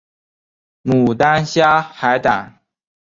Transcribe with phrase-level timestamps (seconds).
[0.81, 2.59] 牡丹虾海胆